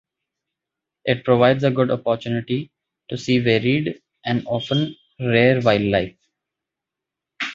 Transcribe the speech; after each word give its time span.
It 1.05 1.23
provides 1.23 1.63
a 1.63 1.69
good 1.69 1.91
opportunity 1.91 2.71
to 3.09 3.17
see 3.19 3.37
varied 3.37 4.01
and 4.25 4.41
often 4.47 4.95
rare 5.19 5.61
wildlife. 5.61 6.17